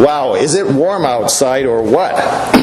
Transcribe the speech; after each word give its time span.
Wow, 0.00 0.34
is 0.34 0.54
it 0.54 0.66
warm 0.66 1.04
outside 1.04 1.66
or 1.66 1.82
what? 1.82 2.14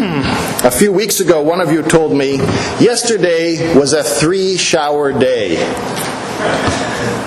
a 0.66 0.71
few 0.71 0.92
weeks 0.92 1.20
ago, 1.20 1.44
one 1.44 1.62
of 1.62 1.71
you 1.71 1.83
told 1.83 2.12
me 2.12 2.38
yesterday 2.79 3.78
was 3.78 3.94
a 3.94 4.04
three 4.04 4.58
shower 4.58 5.13
day. 5.13 5.58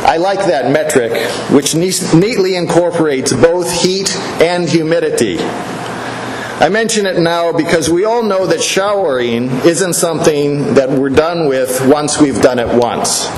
I 0.04 0.16
like 0.16 0.40
that 0.46 0.72
metric, 0.72 1.12
which 1.52 1.76
neatly 1.76 2.56
incorporates 2.56 3.32
both 3.32 3.70
heat 3.72 4.12
and 4.42 4.68
humidity. 4.68 5.38
I 5.38 6.68
mention 6.70 7.06
it 7.06 7.20
now 7.20 7.52
because 7.52 7.88
we 7.88 8.04
all 8.04 8.24
know 8.24 8.48
that 8.48 8.60
showering 8.60 9.44
isn't 9.64 9.94
something 9.94 10.74
that 10.74 10.90
we're 10.90 11.10
done 11.10 11.46
with 11.46 11.86
once 11.86 12.20
we've 12.20 12.42
done 12.42 12.58
it 12.58 12.76
once. 12.76 13.28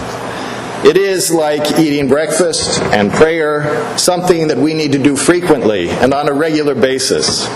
It 0.84 0.96
is 0.96 1.30
like 1.30 1.78
eating 1.78 2.08
breakfast 2.08 2.80
and 2.80 3.12
prayer, 3.12 3.96
something 3.96 4.48
that 4.48 4.58
we 4.58 4.74
need 4.74 4.92
to 4.92 4.98
do 4.98 5.14
frequently 5.14 5.88
and 5.88 6.12
on 6.12 6.28
a 6.28 6.32
regular 6.32 6.74
basis. 6.74 7.46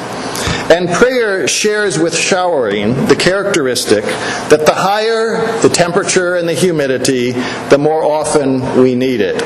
And 0.70 0.88
prayer 0.88 1.48
shares 1.48 1.98
with 1.98 2.16
showering 2.16 3.06
the 3.06 3.16
characteristic 3.16 4.04
that 4.04 4.64
the 4.64 4.74
higher 4.74 5.60
the 5.60 5.68
temperature 5.68 6.36
and 6.36 6.48
the 6.48 6.54
humidity, 6.54 7.32
the 7.68 7.78
more 7.78 8.04
often 8.04 8.80
we 8.80 8.94
need 8.94 9.20
it. 9.20 9.42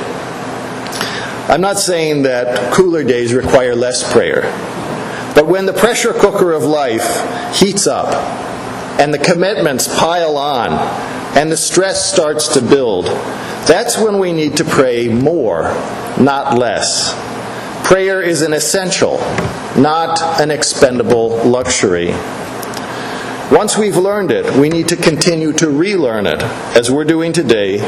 I'm 1.48 1.62
not 1.62 1.78
saying 1.78 2.22
that 2.22 2.72
cooler 2.74 3.02
days 3.02 3.32
require 3.32 3.74
less 3.74 4.12
prayer, 4.12 4.42
but 5.34 5.46
when 5.46 5.64
the 5.64 5.72
pressure 5.72 6.12
cooker 6.12 6.52
of 6.52 6.64
life 6.64 7.56
heats 7.58 7.86
up 7.86 8.14
and 9.00 9.12
the 9.12 9.18
commitments 9.18 9.88
pile 9.98 10.36
on 10.36 10.72
and 11.36 11.50
the 11.50 11.56
stress 11.56 12.12
starts 12.12 12.48
to 12.54 12.60
build, 12.60 13.06
that's 13.70 13.96
when 13.96 14.18
we 14.18 14.32
need 14.32 14.56
to 14.56 14.64
pray 14.64 15.06
more, 15.06 15.62
not 16.18 16.58
less. 16.58 17.14
Prayer 17.86 18.20
is 18.20 18.42
an 18.42 18.52
essential, 18.52 19.18
not 19.76 20.20
an 20.40 20.50
expendable 20.50 21.36
luxury. 21.44 22.08
Once 23.52 23.78
we've 23.78 23.96
learned 23.96 24.32
it, 24.32 24.56
we 24.56 24.68
need 24.68 24.88
to 24.88 24.96
continue 24.96 25.52
to 25.52 25.70
relearn 25.70 26.26
it, 26.26 26.42
as 26.76 26.90
we're 26.90 27.04
doing 27.04 27.32
today, 27.32 27.78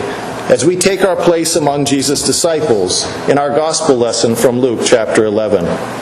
as 0.48 0.64
we 0.64 0.76
take 0.76 1.02
our 1.02 1.16
place 1.16 1.56
among 1.56 1.84
Jesus' 1.84 2.24
disciples 2.24 3.04
in 3.28 3.36
our 3.36 3.50
gospel 3.50 3.96
lesson 3.96 4.36
from 4.36 4.60
Luke 4.60 4.82
chapter 4.84 5.24
11. 5.24 6.01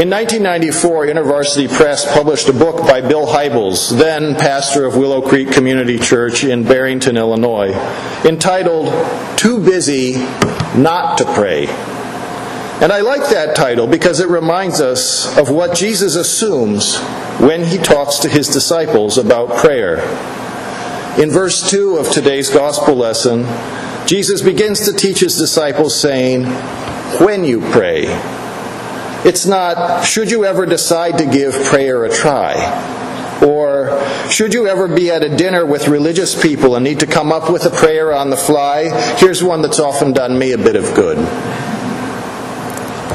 In 0.00 0.08
1994, 0.08 1.08
InterVarsity 1.08 1.70
Press 1.70 2.10
published 2.10 2.48
a 2.48 2.54
book 2.54 2.86
by 2.86 3.02
Bill 3.02 3.26
Hybels, 3.26 3.90
then 3.98 4.34
pastor 4.34 4.86
of 4.86 4.96
Willow 4.96 5.20
Creek 5.20 5.52
Community 5.52 5.98
Church 5.98 6.42
in 6.42 6.64
Barrington, 6.64 7.18
Illinois, 7.18 7.74
entitled 8.24 8.88
Too 9.36 9.62
Busy 9.62 10.14
Not 10.74 11.18
to 11.18 11.26
Pray. 11.34 11.66
And 12.80 12.90
I 12.90 13.02
like 13.02 13.28
that 13.28 13.54
title 13.54 13.86
because 13.86 14.20
it 14.20 14.30
reminds 14.30 14.80
us 14.80 15.36
of 15.36 15.50
what 15.50 15.76
Jesus 15.76 16.16
assumes 16.16 16.96
when 17.38 17.66
he 17.66 17.76
talks 17.76 18.20
to 18.20 18.28
his 18.30 18.48
disciples 18.48 19.18
about 19.18 19.58
prayer. 19.58 19.96
In 21.20 21.28
verse 21.28 21.68
2 21.68 21.98
of 21.98 22.10
today's 22.10 22.48
gospel 22.48 22.94
lesson, 22.94 23.44
Jesus 24.06 24.40
begins 24.40 24.80
to 24.86 24.94
teach 24.94 25.20
his 25.20 25.36
disciples 25.36 25.94
saying, 25.94 26.46
When 27.20 27.44
you 27.44 27.60
pray, 27.60 28.06
it's 29.24 29.46
not, 29.46 30.04
should 30.04 30.30
you 30.30 30.44
ever 30.44 30.66
decide 30.66 31.18
to 31.18 31.26
give 31.26 31.54
prayer 31.64 32.04
a 32.04 32.10
try? 32.10 32.98
Or, 33.42 34.06
should 34.30 34.52
you 34.52 34.66
ever 34.66 34.86
be 34.86 35.10
at 35.10 35.22
a 35.22 35.34
dinner 35.34 35.64
with 35.64 35.88
religious 35.88 36.40
people 36.40 36.76
and 36.76 36.84
need 36.84 37.00
to 37.00 37.06
come 37.06 37.32
up 37.32 37.50
with 37.50 37.64
a 37.64 37.70
prayer 37.70 38.12
on 38.12 38.30
the 38.30 38.36
fly? 38.36 38.90
Here's 39.16 39.42
one 39.42 39.62
that's 39.62 39.80
often 39.80 40.12
done 40.12 40.38
me 40.38 40.52
a 40.52 40.58
bit 40.58 40.76
of 40.76 40.94
good. 40.94 41.18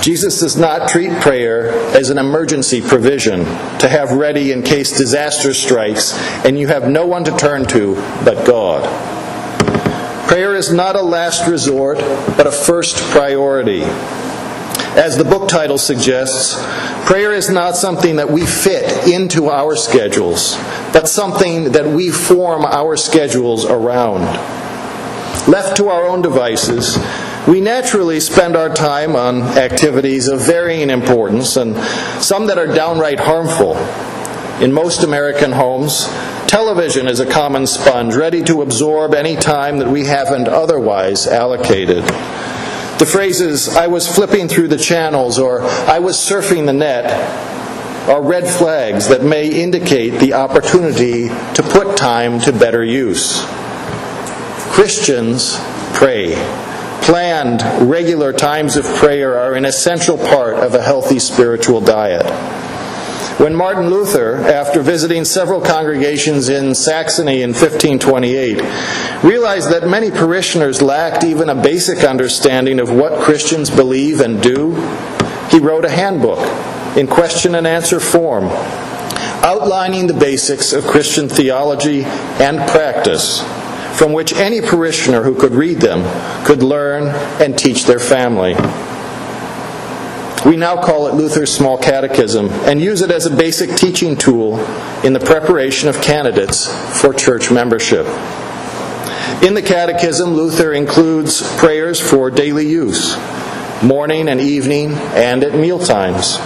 Jesus 0.01 0.39
does 0.39 0.55
not 0.55 0.89
treat 0.89 1.11
prayer 1.21 1.71
as 1.95 2.11
an 2.11 2.19
emergency 2.19 2.81
provision 2.81 3.39
to 3.79 3.87
have 3.89 4.11
ready 4.11 4.51
in 4.51 4.61
case 4.61 4.95
disaster 4.95 5.53
strikes 5.53 6.13
and 6.45 6.59
you 6.59 6.67
have 6.67 6.87
no 6.87 7.07
one 7.07 7.23
to 7.23 7.35
turn 7.37 7.65
to 7.65 7.95
but 8.23 8.45
God. 8.45 8.83
Prayer 10.27 10.55
is 10.55 10.71
not 10.71 10.95
a 10.95 11.01
last 11.01 11.47
resort, 11.47 11.97
but 12.37 12.45
a 12.45 12.51
first 12.51 12.97
priority. 13.11 13.81
As 14.95 15.17
the 15.17 15.25
book 15.25 15.49
title 15.49 15.77
suggests, 15.77 16.55
prayer 17.05 17.33
is 17.33 17.49
not 17.49 17.75
something 17.75 18.15
that 18.15 18.31
we 18.31 18.45
fit 18.45 19.09
into 19.09 19.49
our 19.49 19.75
schedules, 19.75 20.55
but 20.93 21.09
something 21.09 21.73
that 21.73 21.85
we 21.85 22.11
form 22.11 22.63
our 22.63 22.95
schedules 22.95 23.65
around. 23.65 24.21
Left 25.49 25.75
to 25.77 25.89
our 25.89 26.07
own 26.07 26.21
devices, 26.21 26.97
we 27.45 27.59
naturally 27.59 28.21
spend 28.21 28.55
our 28.55 28.73
time 28.73 29.17
on 29.17 29.41
activities 29.57 30.29
of 30.29 30.39
varying 30.39 30.89
importance 30.89 31.57
and 31.57 31.75
some 32.23 32.47
that 32.47 32.57
are 32.57 32.73
downright 32.73 33.19
harmful. 33.19 33.75
In 34.63 34.71
most 34.71 35.03
American 35.03 35.51
homes, 35.51 36.07
television 36.47 37.09
is 37.09 37.19
a 37.19 37.29
common 37.29 37.67
sponge 37.67 38.15
ready 38.15 38.41
to 38.43 38.61
absorb 38.61 39.13
any 39.13 39.35
time 39.35 39.77
that 39.79 39.89
we 39.89 40.05
haven't 40.05 40.47
otherwise 40.47 41.27
allocated. 41.27 42.05
The 42.97 43.05
phrases, 43.05 43.67
I 43.75 43.87
was 43.87 44.07
flipping 44.07 44.47
through 44.47 44.69
the 44.69 44.77
channels 44.77 45.37
or 45.37 45.61
I 45.61 45.99
was 45.99 46.15
surfing 46.15 46.65
the 46.65 46.73
net, 46.73 47.05
are 48.07 48.21
red 48.21 48.47
flags 48.47 49.07
that 49.09 49.23
may 49.23 49.47
indicate 49.47 50.19
the 50.19 50.33
opportunity 50.33 51.27
to 51.27 51.63
put 51.63 51.97
time 51.97 52.39
to 52.41 52.53
better 52.53 52.83
use. 52.83 53.43
Christians 54.71 55.57
pray. 55.93 56.35
Planned, 57.01 57.61
regular 57.89 58.31
times 58.31 58.77
of 58.77 58.85
prayer 58.85 59.37
are 59.39 59.55
an 59.55 59.65
essential 59.65 60.17
part 60.17 60.55
of 60.55 60.73
a 60.73 60.81
healthy 60.81 61.19
spiritual 61.19 61.81
diet. 61.81 62.25
When 63.37 63.53
Martin 63.53 63.89
Luther, 63.89 64.37
after 64.37 64.81
visiting 64.81 65.25
several 65.25 65.59
congregations 65.59 66.47
in 66.47 66.73
Saxony 66.73 67.41
in 67.41 67.49
1528, 67.49 69.23
realized 69.23 69.71
that 69.71 69.87
many 69.87 70.09
parishioners 70.09 70.81
lacked 70.81 71.23
even 71.25 71.49
a 71.49 71.55
basic 71.55 72.05
understanding 72.05 72.79
of 72.79 72.91
what 72.91 73.21
Christians 73.21 73.69
believe 73.69 74.21
and 74.21 74.41
do, 74.41 74.73
he 75.49 75.59
wrote 75.59 75.83
a 75.83 75.89
handbook 75.89 76.39
in 76.97 77.07
question 77.07 77.55
and 77.55 77.67
answer 77.67 77.99
form, 77.99 78.45
outlining 79.43 80.07
the 80.07 80.13
basics 80.13 80.71
of 80.71 80.85
Christian 80.85 81.27
theology 81.27 82.03
and 82.03 82.57
practice, 82.69 83.41
from 83.97 84.13
which 84.13 84.33
any 84.33 84.61
parishioner 84.61 85.23
who 85.23 85.35
could 85.35 85.51
read 85.51 85.77
them 85.77 86.03
could 86.45 86.63
learn 86.63 87.07
and 87.41 87.57
teach 87.57 87.85
their 87.85 87.99
family. 87.99 88.55
We 90.45 90.57
now 90.57 90.79
call 90.79 91.07
it 91.07 91.15
Luther's 91.15 91.51
Small 91.51 91.75
Catechism 91.75 92.51
and 92.51 92.79
use 92.79 93.01
it 93.01 93.09
as 93.09 93.25
a 93.25 93.35
basic 93.35 93.75
teaching 93.75 94.15
tool 94.15 94.59
in 95.03 95.11
the 95.13 95.19
preparation 95.19 95.89
of 95.89 95.99
candidates 96.03 96.67
for 97.01 97.15
church 97.15 97.49
membership. 97.49 98.05
In 99.41 99.55
the 99.55 99.63
Catechism, 99.65 100.35
Luther 100.35 100.71
includes 100.73 101.41
prayers 101.57 101.99
for 101.99 102.29
daily 102.29 102.67
use, 102.67 103.17
morning 103.81 104.29
and 104.29 104.39
evening, 104.39 104.91
and 105.15 105.43
at 105.43 105.55
meal 105.55 105.79
times. 105.79 106.37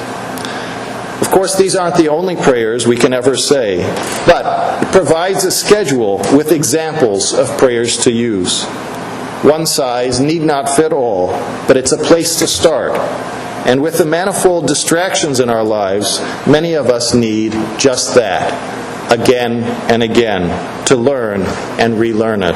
Of 1.22 1.30
course, 1.30 1.58
these 1.58 1.76
aren't 1.76 1.98
the 1.98 2.08
only 2.08 2.38
prayers 2.38 2.88
we 2.88 2.96
can 2.96 3.12
ever 3.12 3.36
say, 3.36 3.80
but 4.26 4.81
it 4.81 4.94
provides 4.94 5.44
a 5.44 5.52
schedule 5.52 6.20
with 6.34 6.54
examples 6.54 7.34
of 7.34 7.50
prayers 7.58 7.98
to 8.06 8.14
use. 8.14 8.64
One 9.44 9.66
size 9.66 10.22
need 10.22 10.42
not 10.42 10.70
fit 10.70 10.94
all, 10.94 11.31
but 11.68 11.76
it's 11.76 11.92
a 11.92 11.98
place 11.98 12.40
to 12.40 12.48
start 12.48 12.96
and 13.66 13.81
with 13.81 13.97
the 13.97 14.06
manifold 14.06 14.68
distractions 14.68 15.40
in 15.40 15.50
our 15.50 15.64
lives, 15.64 16.20
many 16.47 16.74
of 16.74 16.88
us 16.88 17.14
need 17.14 17.52
just 17.78 18.16
that 18.16 19.12
again 19.12 19.64
and 19.92 20.03
again 20.03 20.86
to 20.86 20.96
learn 20.96 21.42
and 21.80 22.00
relearn 22.00 22.44
it. 22.44 22.56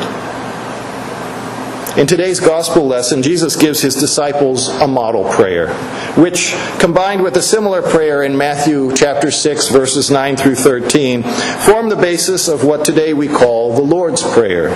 In 1.96 2.08
today's 2.08 2.40
gospel 2.40 2.88
lesson, 2.88 3.22
Jesus 3.22 3.56
gives 3.56 3.80
his 3.80 3.94
disciples 3.94 4.68
a 4.68 4.88
model 4.88 5.25
prayer, 5.25 5.72
which, 6.16 6.56
combined 6.80 7.22
with 7.22 7.38
a 7.38 7.42
similar 7.42 7.83
prayer 7.83 8.24
in 8.24 8.36
Matthew 8.36 8.95
chapter 8.95 9.30
6, 9.30 9.68
verses 9.68 10.10
9 10.10 10.36
through 10.36 10.56
13, 10.56 11.22
form 11.22 11.89
the 11.89 11.95
basis 11.95 12.48
of 12.48 12.63
what 12.63 12.83
today 12.83 13.13
we 13.13 13.28
call 13.28 13.75
the 13.75 13.83
Lord's 13.83 14.24
Prayer. 14.24 14.69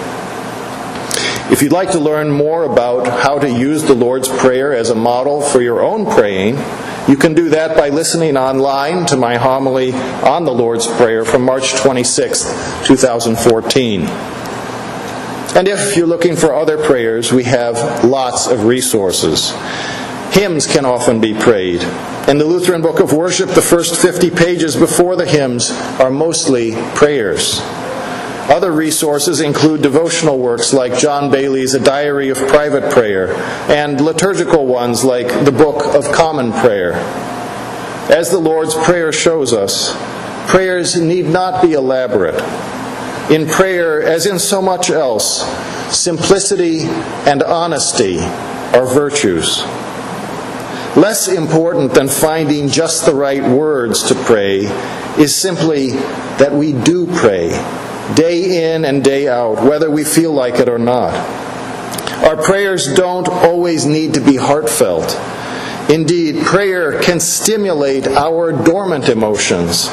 If 1.49 1.61
you'd 1.61 1.71
like 1.71 1.91
to 1.91 1.99
learn 1.99 2.29
more 2.29 2.65
about 2.65 3.07
how 3.07 3.39
to 3.39 3.49
use 3.49 3.81
the 3.81 3.95
Lord's 3.95 4.27
Prayer 4.27 4.73
as 4.73 4.89
a 4.89 4.95
model 4.95 5.41
for 5.41 5.61
your 5.61 5.81
own 5.81 6.05
praying, 6.05 6.57
you 7.07 7.15
can 7.15 7.33
do 7.33 7.49
that 7.49 7.77
by 7.77 7.87
listening 7.87 8.35
online 8.35 9.05
to 9.05 9.15
my 9.15 9.37
homily 9.37 9.93
on 9.93 10.43
the 10.43 10.51
Lord's 10.51 10.87
Prayer 10.87 11.23
from 11.23 11.43
March 11.43 11.73
26, 11.75 12.43
2014. 12.85 14.01
And 15.55 15.69
if 15.69 15.95
you're 15.95 16.05
looking 16.05 16.35
for 16.35 16.53
other 16.53 16.77
prayers, 16.77 17.31
we 17.31 17.45
have 17.45 18.03
lots 18.03 18.47
of 18.47 18.65
resources. 18.65 19.51
Hymns 20.31 20.67
can 20.67 20.83
often 20.83 21.21
be 21.21 21.33
prayed. 21.33 21.81
In 22.27 22.39
the 22.39 22.45
Lutheran 22.45 22.81
Book 22.81 22.99
of 22.99 23.13
Worship, 23.13 23.49
the 23.51 23.61
first 23.61 23.95
50 23.95 24.31
pages 24.31 24.75
before 24.75 25.15
the 25.15 25.25
hymns 25.25 25.71
are 26.01 26.11
mostly 26.11 26.73
prayers. 26.93 27.61
Other 28.49 28.71
resources 28.71 29.41
include 29.41 29.81
devotional 29.81 30.39
works 30.39 30.73
like 30.73 30.97
John 30.97 31.29
Baillie's 31.29 31.73
A 31.73 31.79
Diary 31.79 32.29
of 32.29 32.37
Private 32.37 32.91
Prayer 32.91 33.33
and 33.69 33.99
liturgical 33.99 34.65
ones 34.65 35.03
like 35.03 35.27
the 35.43 35.51
Book 35.51 35.93
of 35.93 36.11
Common 36.13 36.53
Prayer. 36.53 36.93
As 38.09 38.31
the 38.31 38.39
Lord's 38.39 38.73
Prayer 38.73 39.11
shows 39.11 39.51
us, 39.51 39.93
prayers 40.49 40.95
need 40.95 41.25
not 41.25 41.61
be 41.61 41.73
elaborate. 41.73 42.41
In 43.29 43.47
prayer, 43.47 44.01
as 44.01 44.25
in 44.25 44.39
so 44.39 44.61
much 44.61 44.89
else, 44.89 45.43
simplicity 45.93 46.83
and 47.27 47.43
honesty 47.43 48.19
are 48.19 48.85
virtues. 48.85 49.61
Less 50.95 51.27
important 51.27 51.93
than 51.93 52.07
finding 52.07 52.69
just 52.69 53.05
the 53.05 53.13
right 53.13 53.43
words 53.43 54.03
to 54.03 54.15
pray 54.15 54.59
is 55.19 55.35
simply 55.35 55.91
that 56.39 56.53
we 56.53 56.71
do 56.71 57.05
pray, 57.17 57.49
day 58.15 58.73
in 58.73 58.85
and 58.85 59.03
day 59.03 59.27
out, 59.27 59.63
whether 59.63 59.89
we 59.89 60.03
feel 60.03 60.31
like 60.31 60.55
it 60.55 60.69
or 60.69 60.79
not. 60.79 61.13
Our 62.23 62.37
prayers 62.37 62.93
don't 62.95 63.27
always 63.27 63.85
need 63.85 64.13
to 64.15 64.19
be 64.19 64.35
heartfelt. 64.35 65.17
Indeed, 65.89 66.45
prayer 66.45 66.99
can 67.01 67.19
stimulate 67.19 68.07
our 68.07 68.51
dormant 68.51 69.07
emotions 69.07 69.87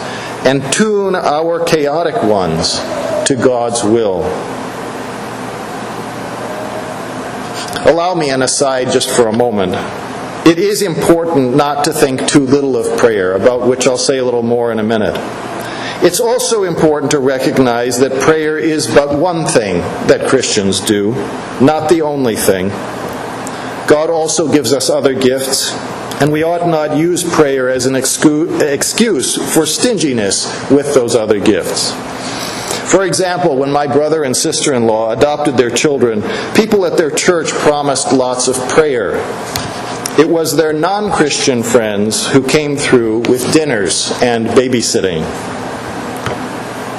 and 0.45 0.63
tune 0.73 1.15
our 1.15 1.65
chaotic 1.65 2.23
ones 2.23 2.79
to 3.27 3.37
God's 3.41 3.85
will. 3.85 4.25
Allow 7.87 8.15
me 8.15 8.31
an 8.31 8.43
aside 8.43 8.91
just 8.91 9.11
for 9.11 9.29
a 9.29 9.33
moment. 9.33 9.75
It 10.47 10.59
is 10.59 10.83
important 10.83 11.57
not 11.57 11.85
to 11.85 11.93
think 11.93 12.27
too 12.27 12.45
little 12.45 12.77
of 12.77 12.99
prayer, 12.99 13.35
about 13.35 13.67
which 13.67 13.87
I'll 13.87 13.97
say 13.97 14.19
a 14.19 14.25
little 14.25 14.43
more 14.43 14.73
in 14.73 14.79
a 14.79 14.83
minute. 14.83 15.15
It's 16.05 16.21
also 16.21 16.65
important 16.65 17.13
to 17.13 17.19
recognize 17.19 17.99
that 18.01 18.21
prayer 18.21 18.59
is 18.59 18.87
but 18.87 19.19
one 19.19 19.47
thing 19.47 19.79
that 20.07 20.29
Christians 20.29 20.81
do, 20.81 21.13
not 21.63 21.89
the 21.89 22.03
only 22.03 22.37
thing. 22.37 22.69
God 23.89 24.11
also 24.11 24.53
gives 24.53 24.75
us 24.75 24.91
other 24.91 25.15
gifts, 25.15 25.73
and 26.21 26.31
we 26.31 26.43
ought 26.43 26.69
not 26.69 26.99
use 26.99 27.25
prayer 27.25 27.71
as 27.71 27.87
an 27.87 27.97
excuse 27.97 29.55
for 29.55 29.65
stinginess 29.65 30.71
with 30.71 30.93
those 30.93 31.15
other 31.15 31.41
gifts. 31.41 31.93
For 32.91 33.07
example, 33.07 33.57
when 33.57 33.73
my 33.73 33.87
brother 33.87 34.25
and 34.25 34.37
sister 34.37 34.75
in 34.75 34.87
law 34.87 35.11
adopted 35.11 35.57
their 35.57 35.71
children, 35.71 36.23
people 36.55 36.85
at 36.85 36.99
their 36.99 37.11
church 37.11 37.49
promised 37.49 38.13
lots 38.13 38.47
of 38.47 38.57
prayer. 38.69 39.15
It 40.21 40.29
was 40.29 40.55
their 40.55 40.75
non 40.75 41.11
Christian 41.11 41.63
friends 41.63 42.27
who 42.27 42.47
came 42.47 42.77
through 42.77 43.21
with 43.21 43.55
dinners 43.55 44.13
and 44.21 44.49
babysitting. 44.49 45.25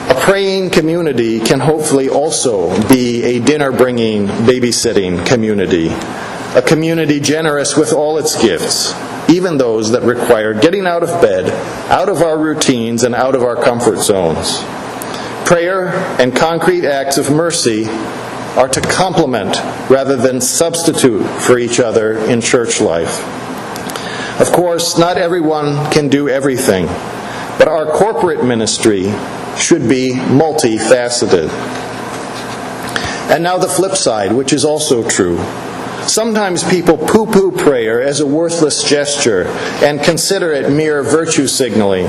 A 0.10 0.16
praying 0.16 0.70
community 0.70 1.40
can 1.40 1.60
hopefully 1.60 2.10
also 2.10 2.70
be 2.88 3.24
a 3.24 3.40
dinner 3.40 3.72
bringing, 3.72 4.28
babysitting 4.28 5.26
community. 5.26 5.90
A 6.56 6.62
community 6.62 7.20
generous 7.20 7.76
with 7.76 7.92
all 7.92 8.18
its 8.18 8.40
gifts, 8.42 8.94
even 9.30 9.58
those 9.58 9.92
that 9.92 10.04
require 10.04 10.54
getting 10.54 10.86
out 10.86 11.04
of 11.04 11.22
bed, 11.22 11.50
out 11.90 12.08
of 12.08 12.22
our 12.22 12.38
routines, 12.38 13.04
and 13.04 13.16
out 13.16 13.36
of 13.36 13.44
our 13.44 13.56
comfort 13.56 13.98
zones. 13.98 14.62
Prayer 15.46 15.90
and 16.20 16.36
concrete 16.36 16.86
acts 16.86 17.18
of 17.18 17.32
mercy 17.32 17.86
are 18.56 18.70
to 18.70 18.82
complement 18.82 19.56
rather 19.90 20.16
than 20.16 20.40
substitute 20.40 21.26
for 21.42 21.58
each 21.58 21.80
other 21.80 22.18
in 22.18 22.42
church 22.42 22.80
life. 22.80 23.20
Of 24.40 24.52
course, 24.52 24.98
not 24.98 25.18
everyone 25.18 25.92
can 25.92 26.10
do 26.10 26.30
everything, 26.30 26.86
but 27.58 27.68
our 27.68 27.86
corporate 27.86 28.44
ministry 28.46 29.06
should 29.58 29.88
be 29.88 30.12
multifaceted. 30.12 31.50
And 33.30 33.44
now 33.44 33.58
the 33.58 33.68
flip 33.68 33.96
side, 33.96 34.32
which 34.32 34.54
is 34.54 34.64
also 34.64 35.08
true. 35.08 35.38
Sometimes 36.08 36.64
people 36.64 36.98
poo 36.98 37.26
poo 37.26 37.52
prayer 37.52 38.02
as 38.02 38.20
a 38.20 38.28
worthless 38.28 38.84
gesture 38.88 39.48
and 39.84 40.00
consider 40.04 40.54
it 40.54 40.72
mere 40.72 41.02
virtue 41.02 41.48
signaling. 41.48 42.06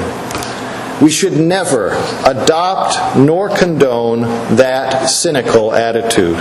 We 1.00 1.10
should 1.10 1.32
never 1.34 1.93
adopt 2.25 3.19
nor 3.19 3.49
condone 3.49 4.22
that 4.56 5.06
cynical 5.06 5.72
attitude. 5.72 6.37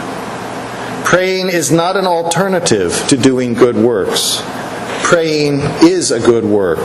Praying 1.06 1.50
is 1.50 1.72
not 1.72 1.96
an 1.96 2.08
alternative 2.08 3.06
to 3.08 3.16
doing 3.16 3.54
good 3.54 3.78
works. 3.78 4.42
Praying 5.04 5.62
is 5.82 6.12
a 6.12 6.20
good 6.20 6.44
work, 6.44 6.80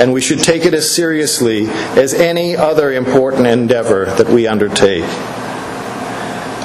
and 0.00 0.12
we 0.12 0.20
should 0.20 0.40
take 0.40 0.64
it 0.64 0.74
as 0.74 0.94
seriously 0.94 1.66
as 1.96 2.14
any 2.14 2.56
other 2.56 2.92
important 2.92 3.46
endeavor 3.46 4.06
that 4.06 4.28
we 4.28 4.46
undertake. 4.46 5.04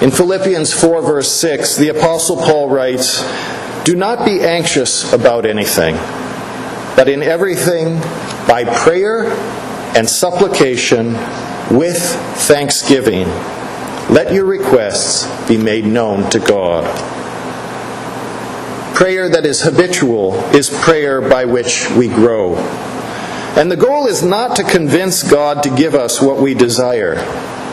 In 0.02 0.12
Philippians 0.12 0.74
4, 0.74 1.02
verse 1.02 1.32
6, 1.32 1.78
the 1.78 1.90
Apostle 1.90 2.38
Paul 2.38 2.70
writes, 2.70 3.26
Do 3.84 3.96
not 3.96 4.26
be 4.26 4.42
anxious 4.42 5.12
about 5.12 5.46
anything, 5.46 5.96
but 6.96 7.10
in 7.10 7.24
everything, 7.24 8.00
by 8.48 8.64
prayer 8.64 9.26
and 9.98 10.08
supplication 10.08 11.14
with 11.72 11.98
thanksgiving. 12.48 13.28
Let 14.10 14.32
your 14.32 14.46
requests 14.46 15.28
be 15.48 15.58
made 15.58 15.86
known 15.86 16.30
to 16.30 16.40
God. 16.40 16.86
Prayer 18.96 19.30
that 19.30 19.46
is 19.46 19.62
habitual 19.62 20.36
is 20.56 20.70
prayer 20.70 21.22
by 21.22 21.46
which 21.46 21.90
we 21.92 22.08
grow. 22.08 22.56
And 23.58 23.72
the 23.72 23.76
goal 23.76 24.06
is 24.06 24.22
not 24.22 24.56
to 24.58 24.64
convince 24.64 25.24
God 25.24 25.64
to 25.64 25.76
give 25.76 25.96
us 25.96 26.22
what 26.22 26.38
we 26.38 26.54
desire, 26.54 27.16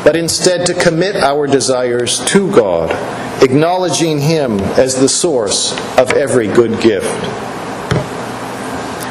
but 0.02 0.16
instead 0.16 0.64
to 0.64 0.72
commit 0.72 1.14
our 1.14 1.46
desires 1.46 2.24
to 2.32 2.50
God, 2.50 2.90
acknowledging 3.42 4.18
Him 4.18 4.60
as 4.78 4.94
the 4.94 5.10
source 5.10 5.72
of 5.98 6.12
every 6.12 6.48
good 6.48 6.80
gift. 6.80 7.04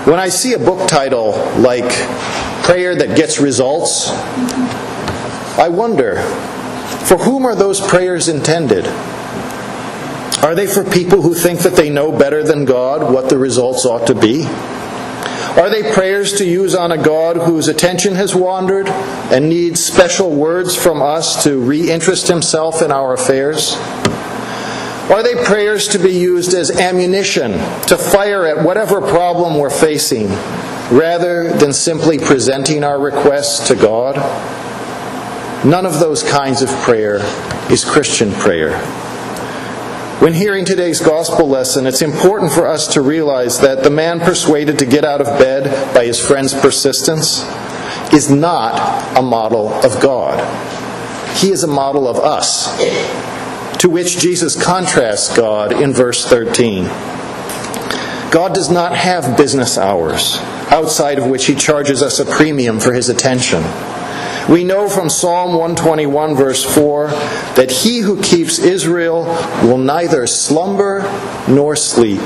When 0.08 0.18
I 0.18 0.30
see 0.30 0.54
a 0.54 0.58
book 0.58 0.90
title 0.90 1.34
like 1.60 1.88
prayer 2.64 2.96
that 2.96 3.16
gets 3.16 3.40
results, 3.40 4.10
I 5.60 5.70
wonder 5.70 6.24
for 7.06 7.18
whom 7.18 7.46
are 7.46 7.54
those 7.54 7.80
prayers 7.80 8.30
intended? 8.30 8.88
Are 10.44 10.56
they 10.56 10.66
for 10.66 10.84
people 10.84 11.22
who 11.22 11.36
think 11.36 11.60
that 11.60 11.75
they 11.75 11.92
know 11.92 12.12
better 12.12 12.42
than 12.42 12.66
God 12.66 13.14
what 13.14 13.30
the 13.30 13.38
results 13.38 13.86
ought 13.86 14.08
to 14.08 14.16
be? 14.16 14.48
Are 15.56 15.70
they 15.70 15.94
prayers 15.94 16.34
to 16.40 16.46
use 16.46 16.74
on 16.74 16.92
a 16.92 16.98
God 16.98 17.38
whose 17.38 17.68
attention 17.68 18.16
has 18.16 18.34
wandered 18.34 18.88
and 18.88 19.50
needs 19.50 19.86
special 19.86 20.32
words 20.32 20.76
from 20.76 21.00
us 21.00 21.44
to 21.44 21.62
reinterest 21.62 22.28
himself 22.28 22.82
in 22.82 22.92
our 22.92 23.14
affairs? 23.14 23.76
Are 25.12 25.22
they 25.22 25.36
prayers 25.44 25.90
to 25.90 26.00
be 26.00 26.12
used 26.12 26.56
as 26.56 26.72
ammunition 26.72 27.52
to 27.88 27.98
fire 27.98 28.48
at 28.48 28.66
whatever 28.66 29.00
problem 29.00 29.60
we're 29.60 29.70
facing 29.70 30.30
rather 30.89 31.54
than 31.54 31.72
simply 31.72 32.18
presenting 32.18 32.84
our 32.84 33.00
requests 33.00 33.68
to 33.68 33.75
God? 33.75 34.16
None 35.63 35.86
of 35.86 36.00
those 36.00 36.24
kinds 36.24 36.63
of 36.63 36.70
prayer 36.82 37.20
is 37.72 37.86
Christian 37.86 38.32
prayer. 38.32 38.72
When 40.20 40.34
hearing 40.34 40.63
today's 40.63 41.01
gospel 41.01 41.50
lesson, 41.50 41.86
it's 41.86 42.01
important 42.01 42.51
for 42.51 42.67
us 42.67 42.88
to 42.93 43.01
realize 43.01 43.60
that 43.60 43.84
the 43.84 43.89
man 43.89 44.20
persuaded 44.20 44.79
to 44.79 44.86
get 44.86 45.03
out 45.03 45.20
of 45.20 45.27
bed 45.39 45.93
by 45.93 46.05
his 46.05 46.20
friend's 46.20 46.53
persistence 46.53 47.41
is 48.13 48.29
not 48.29 49.17
a 49.17 49.22
model 49.22 49.70
of 49.74 50.00
God. 50.00 50.39
He 51.38 51.51
is 51.51 51.63
a 51.63 51.67
model 51.67 52.08
of 52.08 52.17
us, 52.20 52.67
to 53.79 53.89
which 53.89 54.20
Jesus 54.20 54.62
contrasts 54.62 55.36
God 55.36 55.74
in 55.82 55.91
verse 55.91 56.25
13. 56.25 56.86
God 58.32 58.53
does 58.53 58.70
not 58.70 58.96
have 58.96 59.36
business 59.36 59.77
hours 59.77 60.38
outside 60.72 61.17
of 61.17 61.27
which 61.27 61.48
he 61.48 61.55
charges 61.55 62.01
us 62.01 62.20
a 62.20 62.25
premium 62.25 62.79
for 62.79 62.93
his 62.93 63.10
attention. 63.10 63.62
We 64.50 64.64
know 64.64 64.90
from 64.90 65.10
Psalm 65.10 65.52
121, 65.52 66.36
verse 66.36 66.64
4, 66.64 67.08
that 67.56 67.72
he 67.72 68.00
who 68.00 68.22
keeps 68.22 68.60
Israel 68.60 69.24
will 69.64 69.78
neither 69.78 70.28
slumber 70.28 71.04
nor 71.48 71.76
sleep. 71.76 72.20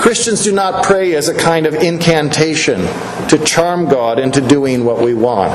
Christians 0.00 0.42
do 0.42 0.52
not 0.52 0.82
pray 0.82 1.14
as 1.14 1.28
a 1.28 1.34
kind 1.34 1.66
of 1.66 1.74
incantation 1.74 2.80
to 3.28 3.42
charm 3.44 3.86
God 3.86 4.18
into 4.18 4.40
doing 4.40 4.86
what 4.86 5.02
we 5.02 5.12
want. 5.12 5.52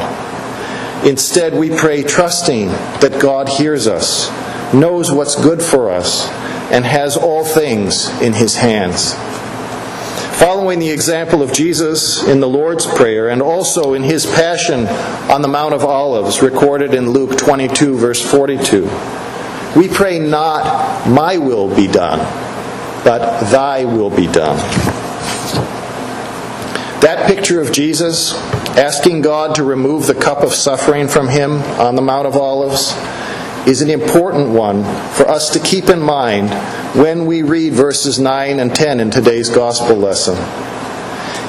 Instead, 1.03 1.55
we 1.55 1.75
pray 1.75 2.03
trusting 2.03 2.67
that 2.67 3.19
God 3.19 3.49
hears 3.49 3.87
us, 3.87 4.29
knows 4.71 5.11
what's 5.11 5.35
good 5.35 5.63
for 5.63 5.89
us, 5.89 6.27
and 6.71 6.85
has 6.85 7.17
all 7.17 7.43
things 7.43 8.09
in 8.21 8.33
his 8.33 8.55
hands. 8.55 9.13
Following 10.39 10.79
the 10.79 10.91
example 10.91 11.41
of 11.41 11.53
Jesus 11.53 12.27
in 12.27 12.41
the 12.41 12.47
Lord's 12.47 12.85
Prayer 12.85 13.29
and 13.29 13.41
also 13.41 13.93
in 13.93 14.03
his 14.03 14.25
passion 14.25 14.85
on 15.31 15.41
the 15.41 15.47
Mount 15.47 15.73
of 15.73 15.85
Olives, 15.85 16.41
recorded 16.41 16.93
in 16.93 17.09
Luke 17.09 17.37
22, 17.37 17.95
verse 17.97 18.21
42, 18.21 18.83
we 19.77 19.87
pray 19.87 20.19
not, 20.19 21.09
My 21.09 21.37
will 21.37 21.73
be 21.73 21.87
done, 21.87 22.19
but 23.05 23.49
Thy 23.49 23.85
will 23.85 24.09
be 24.09 24.27
done. 24.27 24.57
That 26.99 27.27
picture 27.27 27.61
of 27.61 27.71
Jesus 27.71 28.33
asking 28.77 29.21
God 29.21 29.55
to 29.55 29.63
remove 29.63 30.05
the 30.05 30.15
cup 30.15 30.43
of 30.43 30.53
suffering 30.53 31.07
from 31.07 31.29
him 31.29 31.61
on 31.79 31.95
the 31.95 32.01
Mount 32.01 32.27
of 32.27 32.35
Olives, 32.35 32.93
is 33.67 33.81
an 33.81 33.89
important 33.89 34.49
one 34.49 34.83
for 35.13 35.27
us 35.27 35.49
to 35.51 35.59
keep 35.59 35.89
in 35.89 35.99
mind 35.99 36.49
when 36.95 37.25
we 37.25 37.41
read 37.41 37.73
verses 37.73 38.19
9 38.19 38.59
and 38.59 38.75
10 38.75 38.99
in 38.99 39.09
today's 39.09 39.49
gospel 39.49 39.95
lesson. 39.95 40.35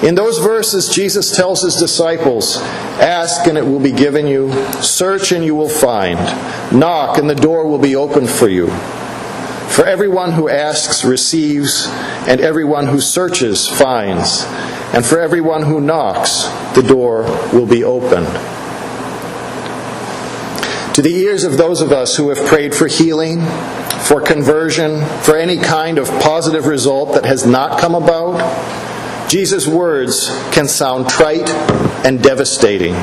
In 0.06 0.14
those 0.14 0.38
verses, 0.38 0.88
Jesus 0.88 1.34
tells 1.34 1.62
his 1.62 1.76
disciples, 1.76 2.58
Ask 2.98 3.46
and 3.46 3.56
it 3.56 3.64
will 3.64 3.80
be 3.80 3.92
given 3.92 4.26
you, 4.26 4.52
search 4.82 5.32
and 5.32 5.44
you 5.44 5.54
will 5.54 5.68
find, 5.68 6.18
knock 6.76 7.18
and 7.18 7.28
the 7.28 7.34
door 7.34 7.66
will 7.66 7.78
be 7.78 7.96
opened 7.96 8.30
for 8.30 8.48
you. 8.48 8.68
For 9.68 9.84
everyone 9.84 10.32
who 10.32 10.48
asks 10.48 11.04
receives, 11.04 11.86
and 12.26 12.40
everyone 12.40 12.86
who 12.86 13.00
searches 13.00 13.68
finds, 13.68 14.44
and 14.94 15.04
for 15.04 15.20
everyone 15.20 15.62
who 15.62 15.80
knocks, 15.80 16.44
the 16.74 16.82
door 16.82 17.22
will 17.52 17.66
be 17.66 17.84
opened. 17.84 18.55
To 20.96 21.02
the 21.02 21.14
ears 21.14 21.44
of 21.44 21.58
those 21.58 21.82
of 21.82 21.92
us 21.92 22.16
who 22.16 22.30
have 22.30 22.48
prayed 22.48 22.74
for 22.74 22.86
healing, 22.86 23.42
for 24.06 24.18
conversion, 24.18 25.04
for 25.20 25.36
any 25.36 25.58
kind 25.58 25.98
of 25.98 26.08
positive 26.22 26.64
result 26.64 27.12
that 27.12 27.26
has 27.26 27.44
not 27.44 27.78
come 27.78 27.94
about, 27.94 29.28
Jesus' 29.28 29.66
words 29.66 30.30
can 30.52 30.66
sound 30.66 31.10
trite 31.10 31.50
and 32.02 32.22
devastating. 32.22 32.94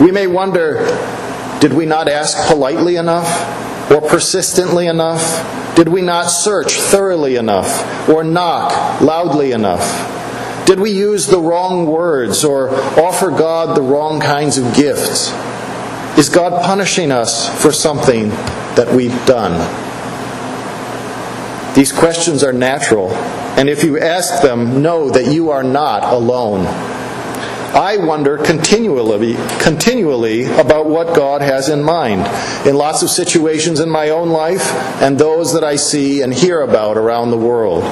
We 0.00 0.10
may 0.10 0.26
wonder 0.26 0.86
did 1.60 1.74
we 1.74 1.84
not 1.84 2.08
ask 2.08 2.48
politely 2.48 2.96
enough 2.96 3.90
or 3.90 4.00
persistently 4.00 4.86
enough? 4.86 5.76
Did 5.76 5.88
we 5.88 6.00
not 6.00 6.30
search 6.30 6.80
thoroughly 6.80 7.36
enough 7.36 8.08
or 8.08 8.24
knock 8.24 9.02
loudly 9.02 9.52
enough? 9.52 10.64
Did 10.64 10.80
we 10.80 10.92
use 10.92 11.26
the 11.26 11.40
wrong 11.40 11.84
words 11.86 12.42
or 12.42 12.70
offer 12.98 13.28
God 13.28 13.76
the 13.76 13.82
wrong 13.82 14.18
kinds 14.18 14.56
of 14.56 14.74
gifts? 14.74 15.30
Is 16.20 16.28
God 16.28 16.62
punishing 16.62 17.12
us 17.12 17.48
for 17.62 17.72
something 17.72 18.28
that 18.76 18.92
we've 18.94 19.24
done? 19.24 19.54
These 21.74 21.92
questions 21.92 22.44
are 22.44 22.52
natural 22.52 23.10
and 23.56 23.70
if 23.70 23.82
you 23.84 23.98
ask 23.98 24.42
them, 24.42 24.82
know 24.82 25.08
that 25.08 25.32
you 25.32 25.48
are 25.48 25.62
not 25.62 26.04
alone. 26.04 26.66
I 27.74 27.96
wonder 27.96 28.36
continually, 28.36 29.34
continually 29.60 30.44
about 30.44 30.90
what 30.90 31.16
God 31.16 31.40
has 31.40 31.70
in 31.70 31.82
mind 31.82 32.26
in 32.66 32.76
lots 32.76 33.02
of 33.02 33.08
situations 33.08 33.80
in 33.80 33.88
my 33.88 34.10
own 34.10 34.28
life 34.28 34.74
and 35.00 35.18
those 35.18 35.54
that 35.54 35.64
I 35.64 35.76
see 35.76 36.20
and 36.20 36.34
hear 36.34 36.60
about 36.60 36.98
around 36.98 37.30
the 37.30 37.38
world. 37.38 37.82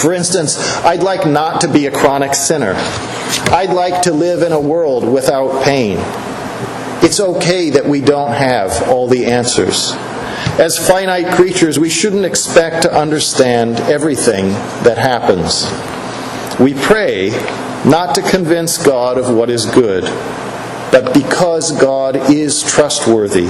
For 0.00 0.14
instance, 0.14 0.58
I'd 0.78 1.02
like 1.02 1.26
not 1.26 1.60
to 1.60 1.68
be 1.68 1.84
a 1.84 1.92
chronic 1.92 2.32
sinner. 2.32 2.72
I'd 3.52 3.74
like 3.74 4.00
to 4.04 4.14
live 4.14 4.40
in 4.40 4.52
a 4.52 4.60
world 4.60 5.06
without 5.06 5.62
pain. 5.62 5.98
It's 7.00 7.20
okay 7.20 7.70
that 7.70 7.86
we 7.86 8.00
don't 8.00 8.32
have 8.32 8.88
all 8.88 9.06
the 9.06 9.26
answers. 9.26 9.92
As 10.58 10.76
finite 10.76 11.32
creatures, 11.34 11.78
we 11.78 11.88
shouldn't 11.88 12.24
expect 12.24 12.82
to 12.82 12.92
understand 12.92 13.78
everything 13.80 14.48
that 14.82 14.98
happens. 14.98 15.64
We 16.58 16.74
pray 16.74 17.30
not 17.84 18.16
to 18.16 18.22
convince 18.22 18.76
God 18.84 19.16
of 19.16 19.32
what 19.32 19.48
is 19.48 19.64
good, 19.66 20.02
but 20.90 21.14
because 21.14 21.70
God 21.80 22.16
is 22.30 22.62
trustworthy, 22.64 23.46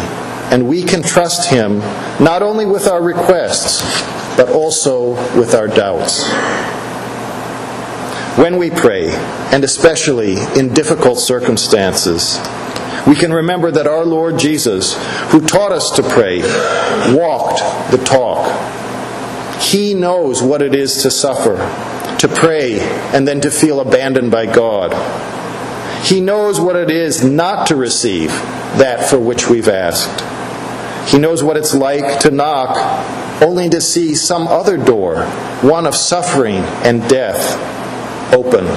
and 0.53 0.69
we 0.69 0.83
can 0.83 1.03
trust 1.03 1.49
Him 1.49 1.79
not 2.23 2.43
only 2.43 2.67
with 2.67 2.87
our 2.87 3.03
requests, 3.03 3.81
but 4.37 4.51
also 4.51 5.13
with 5.39 5.55
our 5.55 5.69
doubts. 5.69 6.29
When 8.37 8.59
we 8.59 8.71
pray, 8.71 9.09
and 9.53 9.65
especially 9.65 10.37
in 10.57 10.75
difficult 10.75 11.19
circumstances, 11.19 12.39
we 13.07 13.15
can 13.15 13.33
remember 13.33 13.71
that 13.71 13.87
our 13.87 14.05
Lord 14.05 14.39
Jesus, 14.39 14.95
who 15.31 15.41
taught 15.41 15.73
us 15.73 15.91
to 15.93 16.03
pray, 16.03 16.41
walked 17.15 17.61
the 17.91 18.03
talk. 18.05 18.47
He 19.61 19.95
knows 19.95 20.43
what 20.43 20.63
it 20.63 20.75
is 20.75 21.03
to 21.03 21.11
suffer, 21.11 21.57
to 22.19 22.29
pray, 22.29 22.81
and 23.13 23.27
then 23.27 23.41
to 23.41 23.51
feel 23.51 23.81
abandoned 23.81 24.31
by 24.31 24.47
God. 24.47 24.95
He 26.05 26.21
knows 26.21 26.61
what 26.61 26.77
it 26.77 26.91
is 26.91 27.25
not 27.25 27.67
to 27.69 27.77
receive 27.77 28.31
that 28.79 29.09
for 29.09 29.19
which 29.19 29.49
we've 29.49 29.69
asked. 29.69 30.25
He 31.11 31.19
knows 31.19 31.43
what 31.43 31.57
it's 31.57 31.75
like 31.75 32.21
to 32.21 32.31
knock 32.31 32.77
only 33.43 33.69
to 33.71 33.81
see 33.81 34.15
some 34.15 34.47
other 34.47 34.77
door, 34.77 35.25
one 35.63 35.87
of 35.87 35.95
suffering 35.95 36.57
and 36.85 37.09
death, 37.09 37.57
opened. 38.35 38.69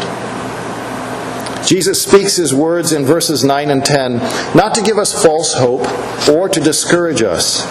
Jesus 1.71 2.03
speaks 2.03 2.35
his 2.35 2.53
words 2.53 2.91
in 2.91 3.05
verses 3.05 3.45
9 3.45 3.69
and 3.69 3.85
10 3.85 4.17
not 4.53 4.75
to 4.75 4.81
give 4.81 4.97
us 4.97 5.23
false 5.23 5.53
hope 5.53 5.87
or 6.27 6.49
to 6.49 6.59
discourage 6.59 7.21
us, 7.21 7.65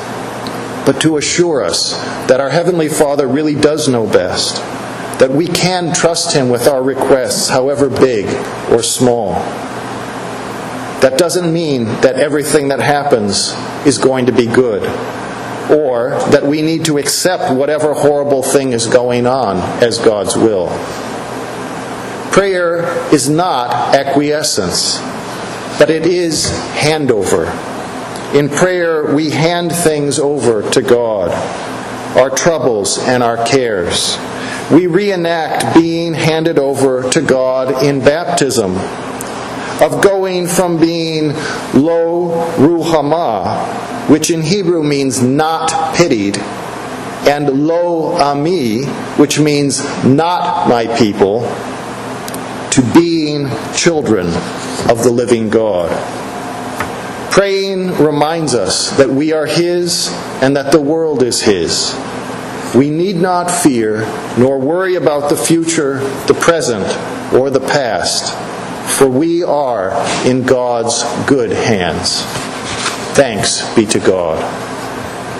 but 0.86 1.02
to 1.02 1.18
assure 1.18 1.62
us 1.62 1.92
that 2.26 2.40
our 2.40 2.48
Heavenly 2.48 2.88
Father 2.88 3.28
really 3.28 3.54
does 3.54 3.88
know 3.88 4.06
best, 4.06 4.56
that 5.20 5.30
we 5.30 5.46
can 5.46 5.92
trust 5.92 6.34
Him 6.34 6.48
with 6.48 6.66
our 6.66 6.82
requests, 6.82 7.50
however 7.50 7.90
big 7.90 8.24
or 8.72 8.82
small. 8.82 9.34
That 11.02 11.18
doesn't 11.18 11.52
mean 11.52 11.84
that 12.00 12.14
everything 12.14 12.68
that 12.68 12.80
happens 12.80 13.52
is 13.86 13.98
going 13.98 14.24
to 14.24 14.32
be 14.32 14.46
good, 14.46 14.82
or 15.70 16.12
that 16.30 16.46
we 16.46 16.62
need 16.62 16.86
to 16.86 16.96
accept 16.96 17.52
whatever 17.52 17.92
horrible 17.92 18.42
thing 18.42 18.72
is 18.72 18.86
going 18.86 19.26
on 19.26 19.58
as 19.84 19.98
God's 19.98 20.36
will. 20.36 20.70
Prayer 22.30 23.12
is 23.12 23.28
not 23.28 23.94
acquiescence, 23.94 24.98
but 25.78 25.90
it 25.90 26.06
is 26.06 26.46
handover. 26.74 27.46
In 28.34 28.48
prayer, 28.48 29.12
we 29.12 29.30
hand 29.30 29.72
things 29.72 30.20
over 30.20 30.62
to 30.70 30.80
God, 30.80 31.32
our 32.16 32.30
troubles 32.30 32.98
and 32.98 33.24
our 33.24 33.44
cares. 33.44 34.16
We 34.70 34.86
reenact 34.86 35.74
being 35.74 36.14
handed 36.14 36.56
over 36.56 37.10
to 37.10 37.20
God 37.20 37.84
in 37.84 37.98
baptism, 37.98 38.76
of 39.82 40.00
going 40.00 40.46
from 40.46 40.78
being 40.78 41.30
lo 41.74 42.46
ruhama, 42.58 44.08
which 44.08 44.30
in 44.30 44.42
Hebrew 44.42 44.84
means 44.84 45.20
not 45.20 45.96
pitied, 45.96 46.38
and 47.26 47.66
lo 47.66 48.12
ami, 48.12 48.84
which 49.16 49.40
means 49.40 49.82
not 50.04 50.68
my 50.68 50.86
people, 50.96 51.40
to 52.72 52.82
being 52.94 53.48
children 53.74 54.26
of 54.88 55.02
the 55.02 55.10
living 55.10 55.50
God. 55.50 55.90
Praying 57.32 57.96
reminds 57.98 58.54
us 58.54 58.96
that 58.96 59.08
we 59.08 59.32
are 59.32 59.46
His 59.46 60.08
and 60.42 60.56
that 60.56 60.72
the 60.72 60.80
world 60.80 61.22
is 61.22 61.42
His. 61.42 61.94
We 62.74 62.90
need 62.90 63.16
not 63.16 63.50
fear 63.50 64.00
nor 64.38 64.58
worry 64.58 64.94
about 64.94 65.30
the 65.30 65.36
future, 65.36 65.98
the 66.26 66.34
present, 66.34 66.86
or 67.34 67.50
the 67.50 67.60
past, 67.60 68.34
for 68.96 69.08
we 69.08 69.42
are 69.42 69.90
in 70.26 70.44
God's 70.44 71.02
good 71.28 71.50
hands. 71.50 72.22
Thanks 73.16 73.74
be 73.74 73.86
to 73.86 73.98
God. 73.98 74.69